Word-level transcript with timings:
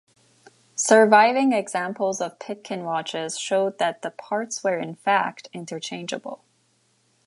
Surviving 0.73 1.53
examples 1.53 2.21
of 2.21 2.39
Pitkin 2.39 2.83
watches 2.85 3.37
showed 3.37 3.77
that 3.77 4.01
the 4.01 4.09
parts 4.09 4.63
were, 4.63 4.79
in 4.79 4.95
fact, 4.95 5.47
interchangeable. 5.53 6.43